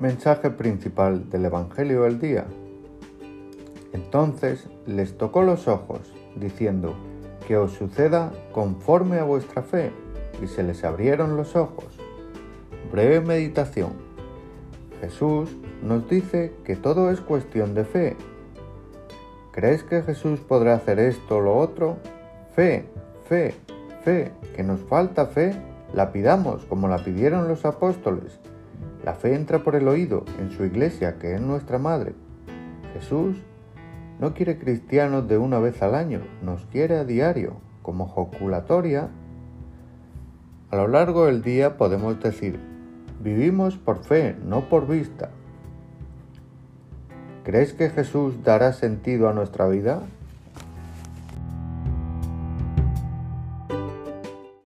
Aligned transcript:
mensaje 0.00 0.50
principal 0.50 1.30
del 1.30 1.46
Evangelio 1.46 2.02
del 2.02 2.18
día. 2.18 2.44
Entonces 3.92 4.68
les 4.86 5.16
tocó 5.16 5.42
los 5.42 5.68
ojos, 5.68 6.00
diciendo, 6.36 6.94
que 7.46 7.56
os 7.56 7.72
suceda 7.72 8.32
conforme 8.52 9.18
a 9.18 9.24
vuestra 9.24 9.62
fe, 9.62 9.92
y 10.42 10.48
se 10.48 10.62
les 10.62 10.84
abrieron 10.84 11.36
los 11.36 11.56
ojos. 11.56 11.86
Breve 12.92 13.20
meditación. 13.20 13.92
Jesús 15.00 15.56
nos 15.82 16.08
dice 16.08 16.52
que 16.64 16.76
todo 16.76 17.10
es 17.10 17.20
cuestión 17.20 17.74
de 17.74 17.84
fe. 17.84 18.16
¿Crees 19.52 19.82
que 19.82 20.02
Jesús 20.02 20.40
podrá 20.40 20.74
hacer 20.74 20.98
esto 20.98 21.38
o 21.38 21.40
lo 21.40 21.56
otro? 21.56 21.96
Fe, 22.54 22.86
fe, 23.26 23.54
fe, 24.04 24.32
que 24.54 24.62
nos 24.62 24.80
falta 24.80 25.26
fe, 25.26 25.54
la 25.94 26.12
pidamos 26.12 26.66
como 26.66 26.88
la 26.88 26.98
pidieron 26.98 27.48
los 27.48 27.64
apóstoles. 27.64 28.38
La 29.06 29.14
fe 29.14 29.36
entra 29.36 29.62
por 29.62 29.76
el 29.76 29.86
oído 29.86 30.24
en 30.40 30.50
su 30.50 30.64
iglesia, 30.64 31.16
que 31.20 31.36
es 31.36 31.40
nuestra 31.40 31.78
madre. 31.78 32.16
Jesús 32.92 33.36
no 34.18 34.34
quiere 34.34 34.58
cristianos 34.58 35.28
de 35.28 35.38
una 35.38 35.60
vez 35.60 35.80
al 35.80 35.94
año, 35.94 36.22
nos 36.42 36.66
quiere 36.66 36.96
a 36.96 37.04
diario, 37.04 37.52
como 37.82 38.08
joculatoria. 38.08 39.10
A 40.72 40.76
lo 40.76 40.88
largo 40.88 41.26
del 41.26 41.42
día 41.42 41.76
podemos 41.76 42.20
decir, 42.20 42.58
vivimos 43.22 43.76
por 43.76 44.02
fe, 44.02 44.34
no 44.44 44.68
por 44.68 44.88
vista. 44.88 45.30
¿Crees 47.44 47.74
que 47.74 47.90
Jesús 47.90 48.42
dará 48.42 48.72
sentido 48.72 49.28
a 49.28 49.32
nuestra 49.32 49.68
vida? 49.68 50.02